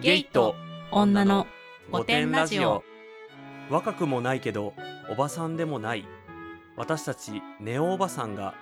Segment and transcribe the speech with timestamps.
[0.00, 0.56] ゲイと
[0.90, 1.46] 女の
[1.92, 2.82] 御殿ラジオ。
[3.70, 4.74] 若くもないけど
[5.08, 6.04] おばさんでもない。
[6.76, 8.54] 私たちネオおばさんが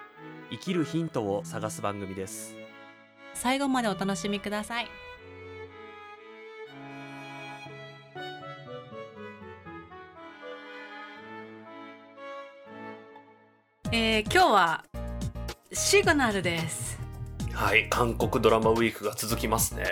[0.50, 2.54] 生きるヒントを探す番組です。
[3.32, 4.88] 最後までお楽しみください。
[13.90, 14.84] えー、今日は
[15.72, 16.98] シグナルです。
[17.54, 19.84] はい韓国ドラマウィークが続きますね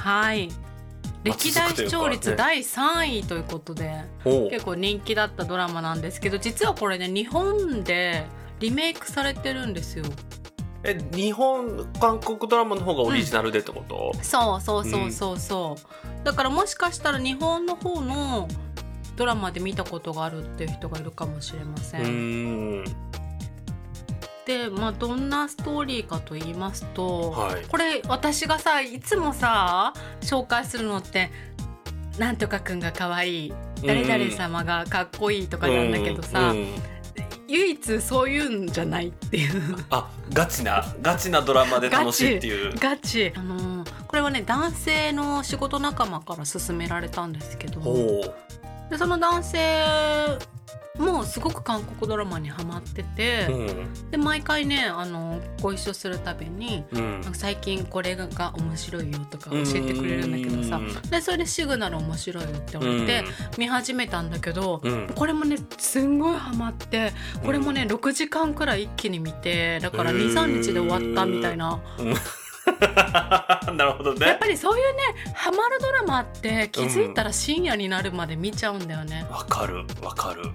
[0.00, 0.48] はい。
[0.48, 0.70] まあ
[1.24, 4.50] 歴代視聴率第3位ということでおう。
[4.50, 8.24] 結構人気だったドラマなんですけど実はこれね日本で
[8.58, 10.04] リメイクされてるんですよ。
[10.82, 15.76] え日本韓国ドラマの方がオリジナルでってこと、そうそうそうそうそ
[16.22, 18.48] う、だからもしかしたら日本の方の
[19.16, 22.84] ドラマで見たことがあるっていう人がいるかもしれません
[24.46, 27.64] でまあどんなストーリーかと言いますと、はい。
[27.66, 31.30] これ私がさいつもさ紹介するのって
[32.18, 33.52] 「なんとかくんが可愛い
[33.84, 36.66] 誰々様がかっこいい」とかなんだけどさ、うんうん
[37.50, 39.84] 唯一そういうんじゃないっていう。
[39.90, 42.76] あガチなガチなドラマで楽しいっていう。
[42.78, 47.80] ガチあのーこれはね男性の仕事仲間から勧められたんですけど。
[47.80, 48.22] ほ
[48.90, 49.84] でその男性
[50.98, 54.10] もすごく韓国ドラマにハマってて、ううん。
[54.10, 61.10] で毎回ねあのご一緒するたびにうん「最近これが面白いよ」とか教えてくれるんだけどさうん。
[61.10, 63.24] でそれで「シグナル面白いよ」って思って
[63.56, 65.08] 見始めたんだけど、うん。
[65.14, 67.12] これもねすんごいハマって
[67.44, 71.80] これもね6時間くらい一気に見てだからへー23日で終わったみたいな。
[73.74, 74.26] なるほどね。
[74.26, 75.02] やっぱりそういうね
[75.34, 79.26] ハマるドラマって気づいたら深夜になるまで見ちゃうんだよね。
[79.30, 80.50] わかるわかる。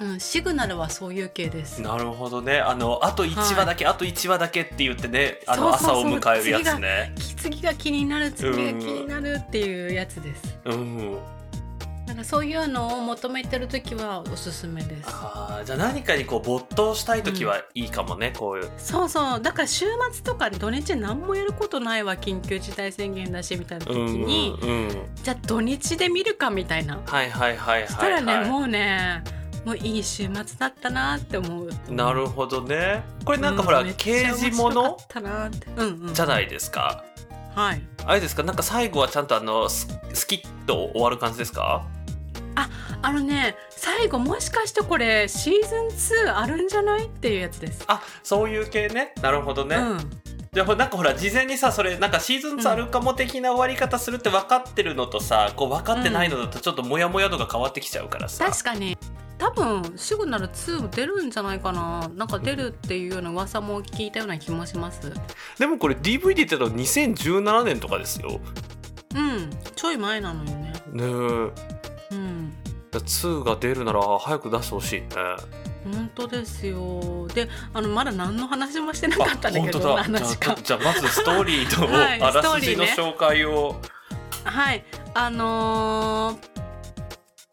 [0.00, 1.80] うん、シグナルはそういう系です。
[1.80, 2.58] なるほどね。
[2.58, 7.14] あのあと1話だけ、あと1話だけって言ってねあの朝を迎えるやつね。
[7.36, 10.58] 次が気になる次が気になるっていうやつです。
[10.64, 11.18] うんなん
[12.16, 15.08] かそういうのを求めてる時はおすすめです。
[15.08, 18.70] あーじゃあ何かにこう没頭したい時はいいかもね、こういう。
[18.78, 19.40] そうそう。
[19.40, 24.88] だから週末とか土日何もやることないわ緊急事態宣言だしみたいな時うんに、うんうん。
[25.22, 27.00] じゃあ土日で見るかみたいな。
[27.04, 28.10] はいはいはいはい、はい。
[28.10, 29.22] らねもうね
[29.64, 31.70] もういい週末だったなって思う。
[31.88, 33.04] なるほどね。
[33.24, 34.96] これなんかほら、うめっち刑事もの？
[36.12, 37.04] じゃないですか。
[37.54, 37.82] はい。
[38.04, 38.42] あれですか？
[38.42, 41.86] なんか最後はちゃんとあのススキッと終わる感じですか？
[42.54, 47.06] あのね最後もしかしてこれシーズン2あるんじゃない？
[47.06, 47.84] っていうやつです。
[47.88, 49.12] あそういう系ね。
[49.20, 49.98] なるほどね、うん。
[50.52, 58.96] じゃあなんかほら事前にさそれなんかシーズン2あるかも的な終わり方するって分かってるのとさこう分かってないのだとちょっとモヤモヤ度が変わってきちゃうからさ、確かに。
[59.38, 62.08] 多分シグナル2出るんじゃないかな。
[62.14, 65.12] なんか出るっていうような噂も聞いたような気もします。
[65.58, 68.38] でもこれ DVD って言ったら2017年とかですよ。
[69.16, 69.50] うん。
[69.74, 70.72] ちょい前なのよね。
[70.92, 71.06] ねえ。
[71.06, 71.12] う
[71.46, 71.52] ん
[72.98, 75.08] 2が出るなら早く出してほしいね。
[75.84, 77.26] 本当ですよ。
[77.34, 83.80] であのまだ何の話もしてなかったんだけどじゃじゃあまずストーリーと はいあらすじの紹介を、
[84.44, 84.84] はい。
[85.14, 86.52] あのー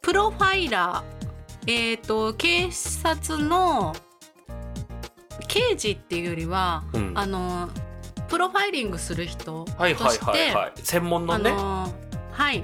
[0.02, 1.20] プロファイラー。
[1.68, 3.96] えっ、と警察の
[5.48, 7.12] 刑事っていうよりは、うん。
[7.16, 7.90] あのー
[8.28, 10.72] プロファイリングする人として、はいはいはいはい。
[10.76, 11.92] 専門のね、あのー
[12.32, 12.64] はい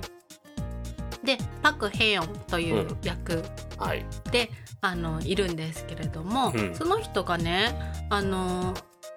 [1.25, 3.43] でパク・ヘヨンという役
[3.77, 4.05] はい。
[4.31, 4.49] で、
[4.81, 6.75] あのいるんですけれども、うん。
[6.75, 7.75] その人がね
[8.09, 8.73] あの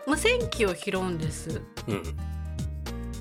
[0.07, 1.63] 無線機を拾うんです。
[1.87, 2.03] うん。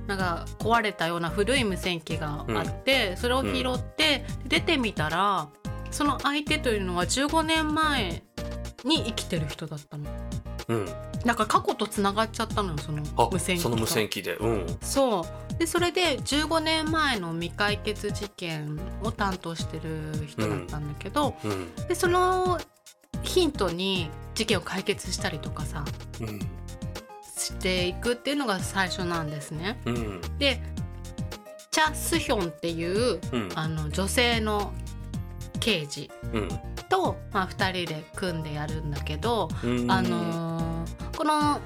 [0.07, 5.49] なんか壊れたような古い無線機があって、それを拾って、出てみたら
[5.91, 8.23] その相手というのは15年前
[8.85, 10.05] に生きてる人だったの。
[10.69, 10.85] うん。
[11.25, 13.69] だから過去とつながっちゃったのよそのあ無線機と。
[13.69, 14.35] その無線機で。
[14.35, 14.77] うん。
[14.81, 15.23] そう
[15.57, 21.73] でそれで15年前の未解決事件を担当してる人だったんだけど、うん。
[21.87, 22.59] でその
[23.23, 25.83] ヒントに事件を解決したりとかさ
[26.21, 26.39] うん
[27.37, 29.79] していくっていうのが最初なんですね。
[29.85, 30.21] うん。
[30.37, 30.61] で
[31.71, 33.49] チャ・スヒョンっていううん。
[33.55, 34.73] あの女性の
[35.59, 36.49] 刑事うん。
[36.89, 39.91] と、まあ、2人で組んでやるんだけど、うん。
[39.91, 41.59] あのーこの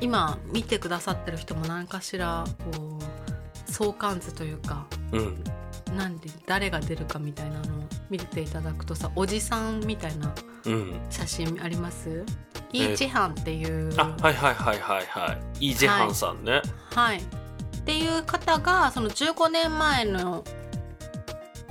[0.00, 5.44] 今見てくださってる人も何かしらこう相関図というかうん。
[5.96, 10.32] なんで誰が出るかみたいなのを見ていただくとさおじさんみたいな
[10.66, 11.00] うん。
[11.10, 12.24] 写真あります？
[12.72, 15.70] えイ・ジハンっていう、あはいはいはいはいはい。
[15.70, 16.62] イ・ジェハンさんね、
[16.94, 17.22] はい、っ
[17.84, 20.44] ていう方がその15年前の、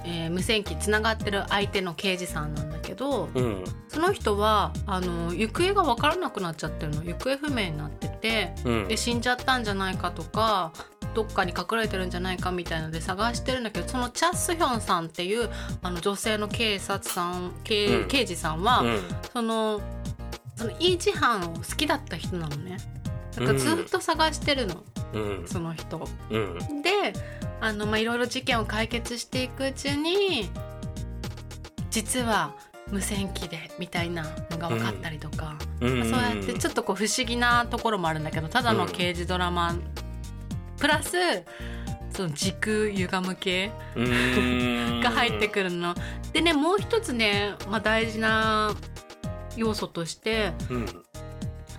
[0.04, 3.64] えー無線機つながってる相手の刑事さんなんだけどうん。
[3.88, 7.04] その人はあの行方が分からなくなっちゃってるの。
[7.04, 8.88] 行方不明になっててうん。
[8.88, 10.74] で死んじゃったんじゃないかとか
[11.14, 15.50] どっかに隠れてるんじゃないかみたいので探してるんだけどそのチャ・スヒョンさんっていう
[15.82, 18.08] あの女性の警察さん警,、うん。
[18.08, 19.00] 刑事さんは、うん。
[19.32, 19.82] その
[20.56, 22.78] そのイ・ジハンを好きだった人なのね。
[23.36, 24.84] だからずっと探してるの、
[25.14, 25.48] うん。
[25.48, 26.06] その人。
[26.30, 26.82] うん。
[26.82, 27.14] で
[27.62, 30.50] あの、まあ、いろいろ事件を解決していくうちに
[31.92, 32.56] 実は
[32.92, 36.10] 無線機でみたいなのが分かったりとか、うん。
[36.10, 39.76] そうやってちょっとこう不思議なところもあるんだけどただの刑事ドラマ、
[40.78, 41.18] プラス
[42.12, 45.02] その時空歪む系うん。
[45.02, 45.96] が入ってくるの。
[46.34, 48.74] でねもう一つね、まあ、大事な
[49.56, 50.86] 要素としてうん。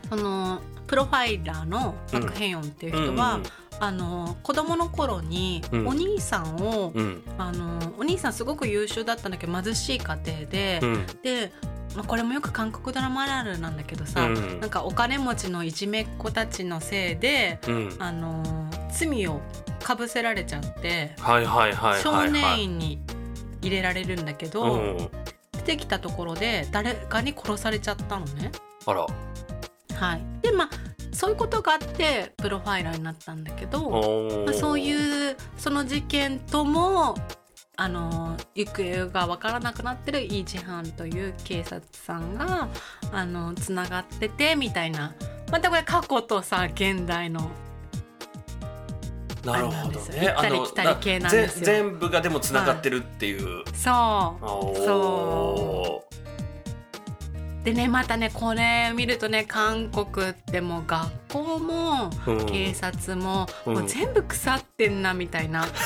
[0.09, 3.39] そのプロファイラーのパク・ヘヨンっていう人は、
[3.81, 5.88] あの子供の頃にうん。
[5.88, 7.23] お兄さんを、うん。
[7.38, 11.06] あのお兄さんすごく優秀だったんだけど貧しい家庭で、うん。
[11.23, 11.53] で、
[11.97, 14.61] まあ、これもよく韓国ドラマあるあるなんだけどさ、うん。
[14.61, 17.97] なんかお金持ちのいじめっ子たちのせいで、うん。
[17.99, 19.41] あの罪を
[19.83, 22.03] かぶせられちゃって、はいはいはいはいはい。
[22.03, 23.00] 少年院に
[23.62, 25.11] 入れられるんだけど、うん。
[25.53, 28.53] 出てきたところで誰かに殺されちゃったのね。
[28.87, 29.06] あら。
[30.00, 30.69] はい、でまあ
[31.12, 37.17] そういうことがあってプロファイラーになったんだけど、おまあ、そうういうその事件とも
[37.77, 42.69] あの行方が分からなくなってるイ・ジハンという警察さんが
[43.12, 45.15] あのつながっててみたいな。
[45.51, 47.51] またこれ過去とさ現代の
[49.45, 50.01] なるほど。
[50.01, 51.65] ね行ったり来たり系なんですよ。
[51.65, 54.45] ぜ全部がでもつながってるっていう、そう。
[54.45, 54.85] おー。
[54.85, 56.05] そ
[57.65, 62.47] でねまたねこれ見るとね韓国ってもう学校もうん。
[62.47, 63.75] 警察も,、うん。
[63.75, 65.67] もう全部腐ってんなみたいな。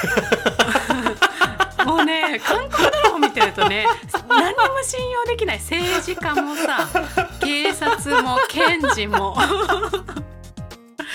[1.85, 3.87] もうね韓国ドラマ見てるとね
[4.27, 6.89] 何にも信用できない政治家もさ
[7.41, 9.37] 警察も検事も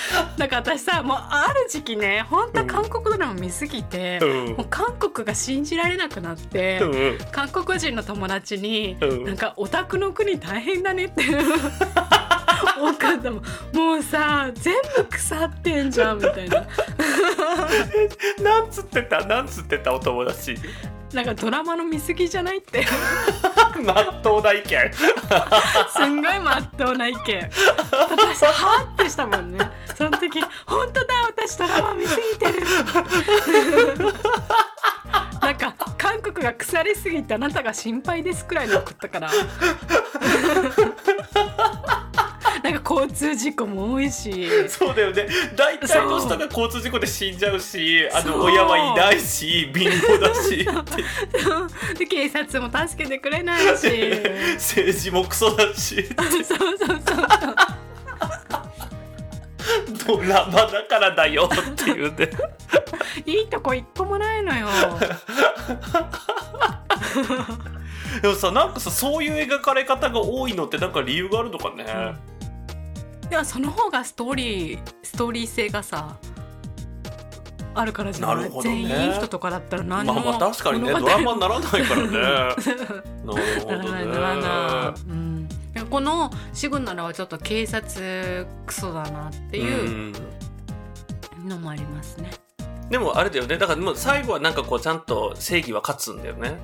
[0.38, 4.56] だから私さもうある時期ね本当韓国ドラマ見すぎて、うん。
[4.56, 9.23] もう韓国が信じられなくなって、うん韓国人の友達に、うん。
[9.25, 11.23] なんかオタクの国大変だねって
[12.77, 13.44] 多かったもん
[13.75, 16.65] もうさ全部腐ってんじゃんみたいな。
[18.41, 19.25] なんつってた？
[19.25, 19.94] なんつってた？
[19.94, 20.56] お友達。
[21.13, 22.85] なんかドラマの見過ぎじゃないって。
[23.83, 24.91] まっとうな意見。
[25.91, 27.50] すんごいまっとうな意見。
[27.91, 29.69] 私はーってしたもんね
[30.29, 32.65] 時本当だ私ドラマ見過ぎてる。
[35.41, 39.29] なんか韓国が腐りすぎてあなたが心配ですくらいの送ったから。
[42.61, 44.47] なんか交通事故も多いし。
[44.67, 45.27] そうだよね。
[45.55, 48.37] 大体の人が交通事故で死んじゃうしあそう。
[48.37, 50.67] の親はいないし貧乏だし。
[51.97, 53.87] で警察も助けてくれないし。
[54.55, 56.05] 政治もクソだし。
[56.17, 56.99] そうそうそう
[60.17, 62.29] ドラマだからだよっていうね。
[63.25, 64.67] いいとこ一個もないのよ。
[68.21, 71.85] でもさなんかさそういう描かれ方が多いのってなんか理由があるのかね、
[73.29, 76.17] でもその方がストーリーストーリー性がさ
[77.75, 78.35] あるからじゃない？
[78.38, 78.75] なるほどね。
[78.75, 82.11] 全員いい人とかだったら何まあもまあ確かにねドラマにならないからね。
[82.17, 82.56] なる
[83.61, 85.28] ほならないどならねない、うん、
[85.89, 90.13] このシグナルはちょっと警察クソだなっていう
[91.45, 92.31] のもありますね。
[92.89, 93.57] でもあれだよね。
[93.57, 96.57] だからもう最後はなんかこうちゃんと正義は勝つんだよね。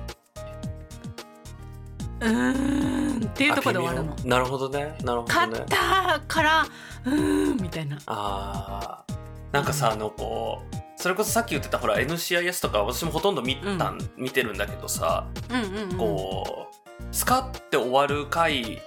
[2.20, 3.26] うーん。
[3.26, 4.16] っていうところで終わるの。
[4.24, 4.96] なるほどね。
[5.02, 5.48] なるほどね。
[5.48, 6.66] 勝ったから
[7.04, 7.98] うーんみたいな。
[8.06, 9.16] あー。
[9.52, 18.82] なんかさあのこうそれこそさっき言ってたほら NCIS とか私もほとんど見たん、見てるんだけどさうんうんうん、こうスカって終わる回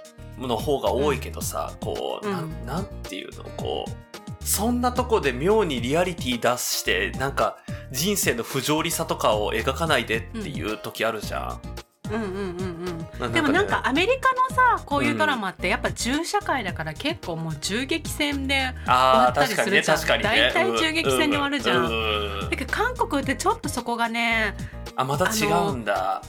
[0.46, 2.32] の方が多いけどさ、こう、うん。
[2.32, 7.58] なんなんていうのこうそんなとこで妙にリアリティ出してなんか
[7.90, 11.60] 人生の不条理さとかを描かないでっていう時あるじゃん。
[12.12, 12.38] うんうんうんう
[12.90, 19.96] んなでもなんかねアメリカのさこういうドラマってやっぱ銃社会だから結構もう銃撃戦で終わったり確かにねするじゃん。
[19.96, 22.50] 確かにね大体銃撃戦で終わるじゃん。
[22.50, 24.54] だけど韓国ってちょっとそこがね
[24.96, 26.22] あまた違うんだ。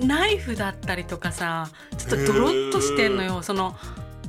[0.00, 3.42] ナイフだったりとかさちょっとドロッとしてんのよ。
[3.42, 3.76] その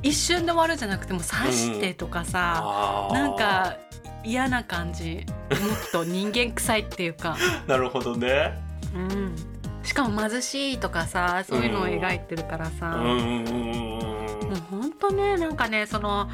[0.02, 3.14] 一瞬で終わるじゃなくても刺してとかさ、あー。
[3.14, 3.76] なんか
[4.24, 5.24] 嫌な感じ。
[5.50, 8.56] もっと人間臭いっていうか、 なるほどね。
[8.94, 9.34] うん、
[9.82, 13.02] しかも貧しいとかさそういうのを描いてるからさ、うん。
[13.02, 13.86] うんうんうん
[14.46, 16.30] もうほんとねなんかねその、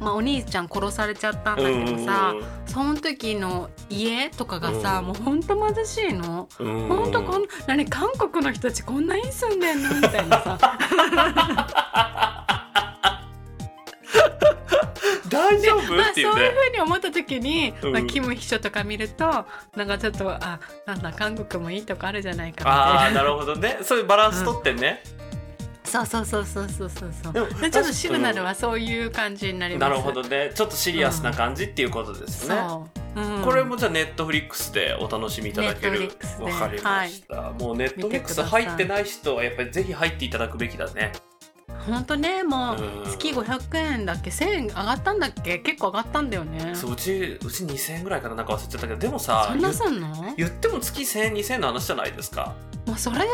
[0.00, 2.34] まあ、お兄ちゃん殺されちゃったんだけどさ、
[2.66, 5.06] その時の家とかがさ、うん。
[5.06, 6.48] もうほんと貧しいの。
[6.58, 6.82] うん。
[6.82, 7.44] うんほんとこん
[7.78, 9.94] 何韓国の人たちこんなに住んでんの？
[9.94, 10.58] みたいなさ。
[10.58, 10.76] だ
[15.30, 15.94] 大丈夫？
[15.94, 17.92] まあ、ってそういういうねふうに思った時に、うん。
[17.92, 23.22] まあ、キム秘書とか見るとなんかちょっとあなんだ韓国もいいとこあるじゃないかみああたいな。
[23.22, 23.78] なるほどね。
[23.82, 25.00] そういうバランス取ってね、
[25.84, 27.60] そうそうそうそうそうそうそう。
[27.60, 29.90] でちょっとシグナルはそういう感じになります。
[29.90, 30.50] なるほどね。
[30.52, 36.10] ちょっとシリアスな感じっていうことですね、そう、うん、これもじゃあネットフリックスでお楽しみいただける。
[36.40, 41.12] わかりました、もうネットフリックス入ってない人はやっぱりぜひ入っていただくべきだね
[41.86, 43.02] 本当ねもうん。
[43.02, 45.58] う月500円だっけ？1000円上がったんだっけ？
[45.58, 46.74] 結構上がったんだよね。
[46.74, 48.34] そううちうち2000円ぐらいかな？
[48.34, 48.98] なんか忘れちゃったけど。
[48.98, 50.34] でもさそんな言すんの？
[50.36, 52.54] 言っても月1000円2000円の話じゃないですか。
[52.86, 53.28] もうそれでね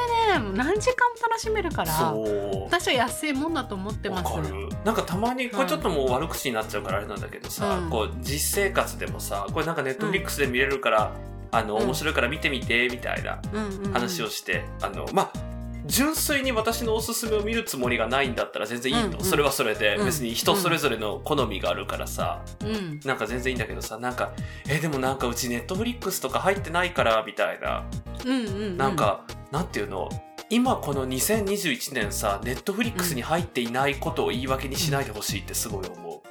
[0.55, 2.65] 何時間も楽しめるからそう。
[2.65, 4.33] 私は安いもんだと思ってます。
[4.33, 4.69] わかる。
[4.85, 7.91] なんかたまにこれちょっともう悪口になっちゃうからあれなんだけどさ、うん。
[7.91, 11.13] こう実生活でもさこれなんかネットフリックスで見れるから、
[11.53, 11.85] あのうん。
[11.85, 13.93] 面白いから見てみてみたいなうんうんうん。
[13.93, 15.54] 話をして、あのまあ
[15.87, 19.25] 純粋に私のおすすめを見るつもりがないんだったら全然いいの、うんうん。
[19.25, 19.97] それはそれで。
[19.97, 20.07] うん。
[20.07, 23.01] 別に人それぞれの好みがあるからさ、うん。
[23.05, 23.99] なんか全然いいんだけどさ。
[23.99, 24.33] なんか
[24.69, 27.85] えでもなんかうちネットフリックスとか入ってないからみたいな。
[28.25, 28.77] うんうんうん。
[28.77, 30.09] なんか、なんていうの？
[30.51, 36.23] 今この2021年さネットフリックスに入っていないことを言い訳にしないでほしいってすごい思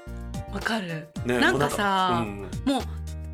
[0.53, 1.09] わかる。
[1.25, 1.27] う。
[1.27, 2.81] ね、なんかさうん、もう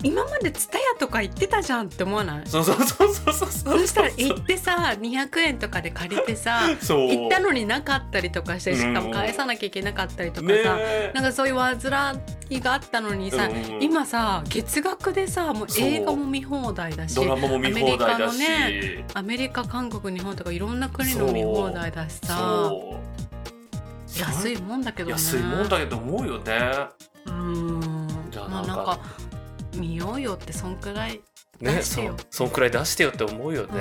[0.02, 2.48] 今までツタヤとか行ってたじゃんって思わない？
[2.48, 3.80] そうそうそうそうそうそう。
[3.80, 7.08] そしたら行ってさ200円とかで借りてさそう。
[7.10, 11.12] 行ったのになかったりとかしてしかも返さなきゃいけなかったりとかさ、ねえ。
[11.14, 11.76] なんかそういう煩
[12.50, 13.84] いがあったのにさ、うん。
[13.84, 22.72] 今さ月額でさもう映画も見放題だしドラマも見放題だし、アメアメリカ韓国日本とかいろんな国の見放題だしさ
[24.18, 25.12] 安いもんだけどね。
[25.14, 26.72] 安いもんだけど思うよね。
[27.26, 28.08] うーん。
[28.32, 29.00] じゃあなんかまあなんか
[29.76, 31.22] 見ようよってそんくらい
[31.60, 32.16] ね出してよ。
[32.30, 33.74] そそんくらい出してよって思うよね、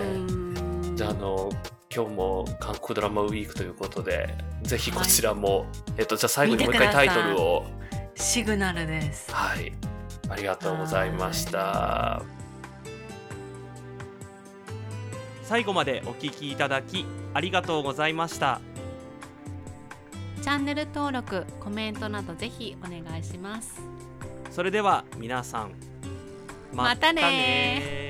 [0.95, 1.51] じゃああの
[1.95, 5.67] 今日も韓国ドラマウィークということでぜひこちらも、
[5.97, 7.65] えっとじゃあ最後にもう一回タイトルを。
[8.15, 9.33] シグナルです。
[9.33, 9.73] はい。
[10.29, 12.23] ありがとうございました。
[15.45, 18.61] 最後までお聞きいただきありがとうございました。
[20.43, 23.83] チャンネル登録コメントなどぜひお願いします
[24.51, 25.73] それでは皆さん
[26.73, 28.08] またねまたね